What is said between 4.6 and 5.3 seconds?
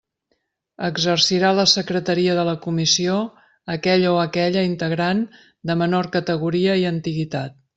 integrant